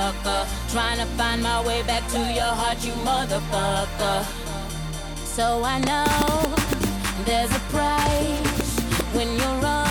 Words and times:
motherfucker. 0.00 0.72
Trying 0.72 0.98
to 0.98 1.06
find 1.16 1.42
my 1.42 1.64
way 1.66 1.82
back 1.82 2.06
to 2.10 2.18
your 2.18 2.52
heart, 2.60 2.84
you 2.84 2.92
motherfucker. 3.04 4.24
So 5.24 5.62
I 5.64 5.78
know 5.80 6.54
there's 7.24 7.54
a 7.54 7.60
price 7.70 8.80
when 9.14 9.28
you're 9.36 9.62
wrong. 9.62 9.89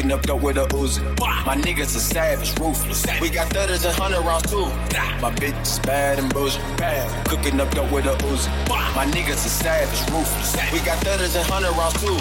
Cooking 0.00 0.12
up 0.12 0.22
dope 0.22 0.40
with 0.40 0.56
a 0.56 0.64
Uzi. 0.68 1.02
My 1.44 1.56
niggas 1.56 1.94
are 1.94 2.00
savage, 2.00 2.58
ruthless. 2.58 3.04
We 3.20 3.28
got 3.28 3.52
thudders 3.52 3.84
and 3.84 3.94
hundred 3.94 4.22
rounds 4.22 4.50
too. 4.50 4.64
My 5.20 5.30
bitch 5.30 5.60
is 5.60 5.78
bad 5.80 6.18
and 6.18 6.32
bullshit. 6.32 6.62
Bad. 6.78 7.26
Cooking 7.28 7.60
up 7.60 7.70
dope 7.72 7.92
with 7.92 8.06
a 8.06 8.16
Uzi. 8.24 8.48
My 8.96 9.04
niggas 9.04 9.44
are 9.44 9.50
savage, 9.50 10.00
ruthless. 10.10 10.56
We 10.72 10.78
got 10.80 11.04
thudders 11.04 11.36
and 11.36 11.44
hundred 11.44 11.76
rounds 11.76 12.00
too. 12.00 12.16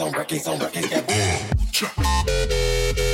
On 0.00 0.10
records 0.12 0.48
on 0.48 0.58
records, 0.58 0.88
got 0.90 1.08
Spice 1.74 3.13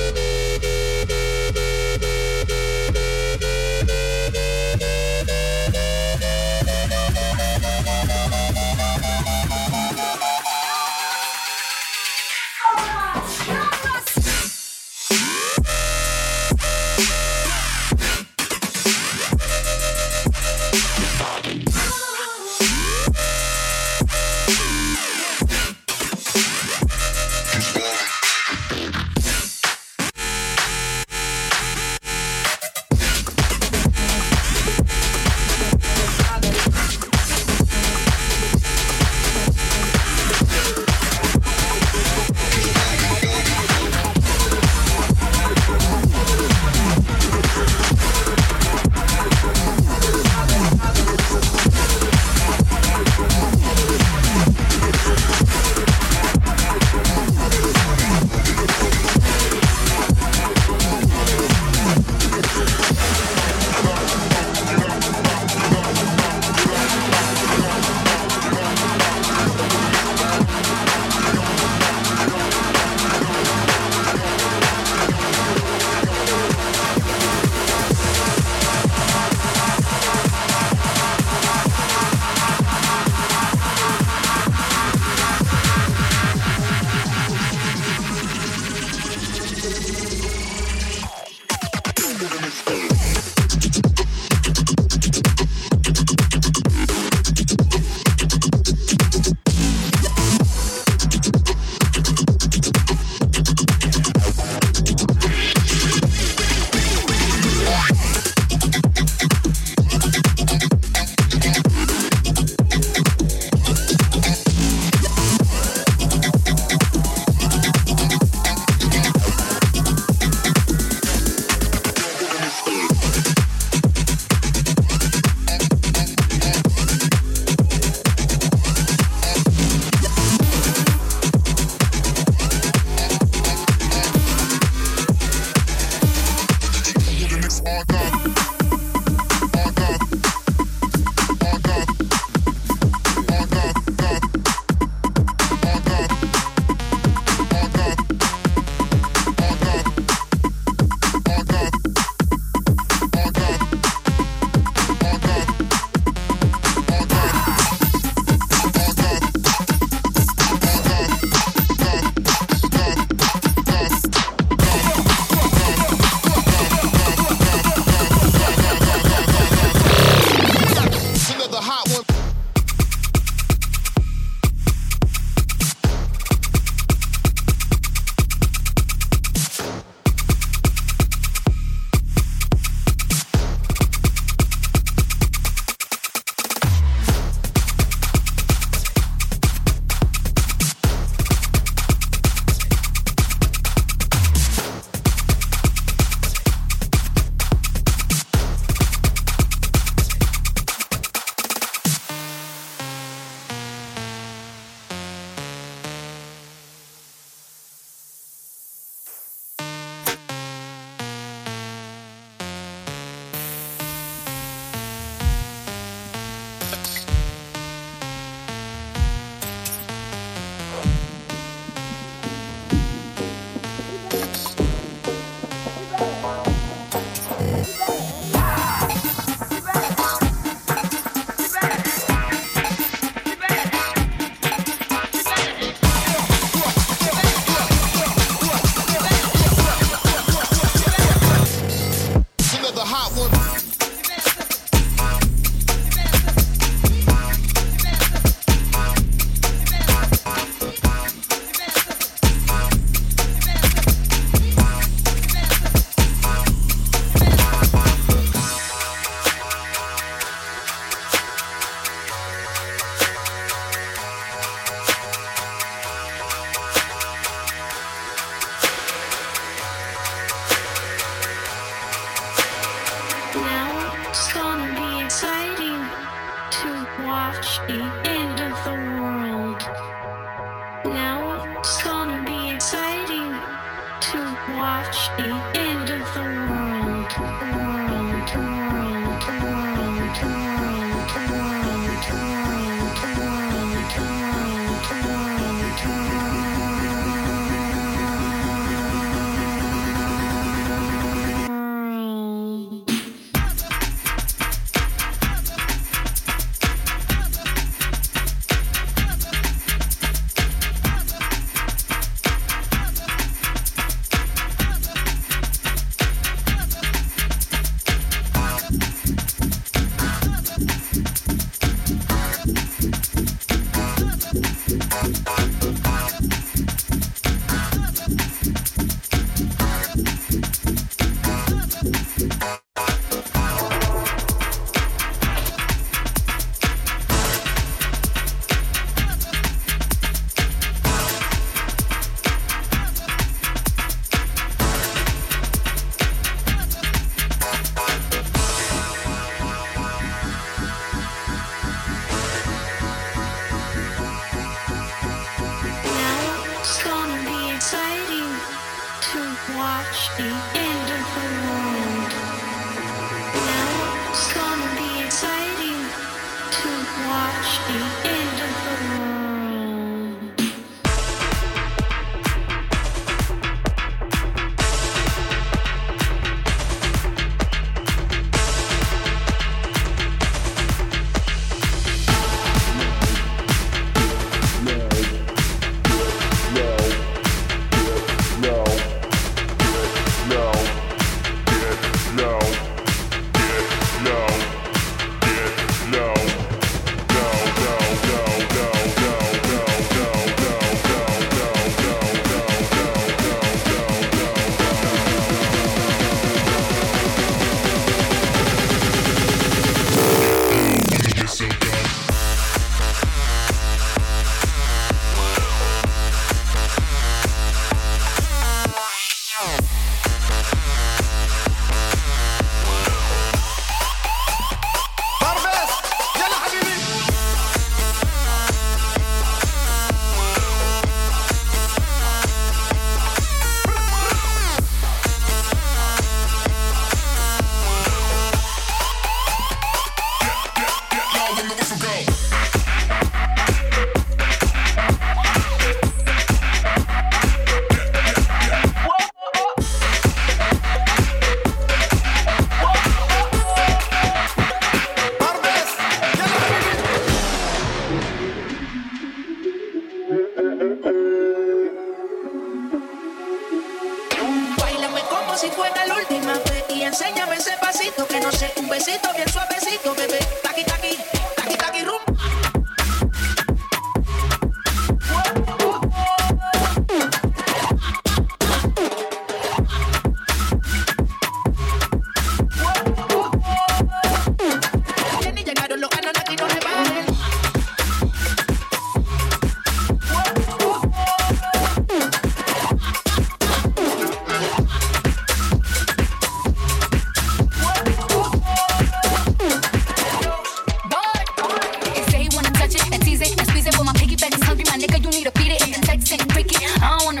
squeeze 503.21 503.33
it 503.33 503.39
and 503.39 503.49
squeeze 503.49 503.67
it 503.67 503.75
for 503.75 503.83
my 503.83 503.93
piggyback 503.93 504.33
is 504.35 504.43
hungry. 504.43 504.65
My 504.65 504.77
nigga, 504.77 504.97
you 505.03 505.11
need 505.11 505.25
to 505.25 505.31
feed 505.31 505.51
it 505.51 505.61
and 505.61 505.73
the 505.73 505.81
text 505.85 506.11
it 506.11 506.21
and 506.21 506.33
break 506.33 506.51
it. 506.51 506.61
I 506.81 506.97
don't 506.97 507.05
wanna 507.05 507.20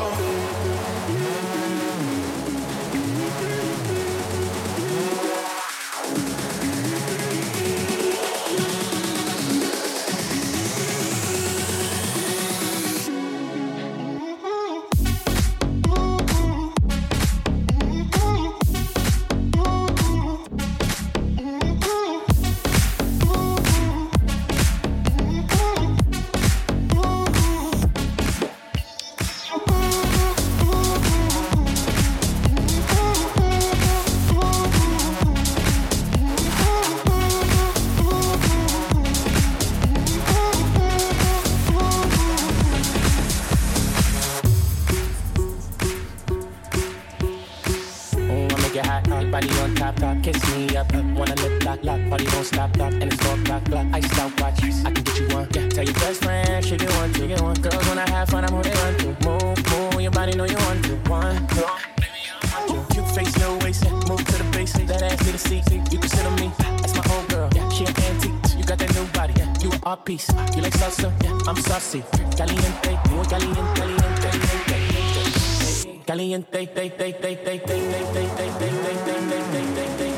You 65.69 65.99
can 65.99 66.09
sit 66.09 66.25
on 66.25 66.35
me. 66.35 66.51
That's 66.57 66.95
my 66.95 67.03
whole 67.07 67.23
girl. 67.27 67.49
She 67.69 67.85
an 67.85 67.95
antique. 67.95 68.57
You 68.57 68.63
got 68.63 68.77
that 68.79 68.93
new 68.95 69.05
body. 69.13 69.33
You 69.61 69.71
are 69.83 69.97
piece. 69.97 70.29
You 70.55 70.61
like 70.61 70.73
salsa? 70.73 71.11
I'm 71.47 71.55
saucy. 71.57 72.03
Caliente, 72.35 72.97
muy 73.11 73.25
caliente, 73.25 73.61
caliente, 73.75 74.29
caliente. 74.65 76.03
Caliente, 76.05 76.67
caliente, 76.67 77.13
caliente, 77.21 77.61
caliente, 77.61 77.65
caliente, 77.65 78.21
caliente, 78.37 78.91
caliente, 79.05 79.37
caliente. 79.51 80.10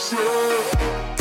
I'm 0.00 1.17